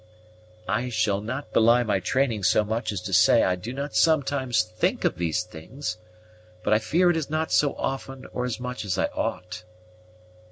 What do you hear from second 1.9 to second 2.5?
training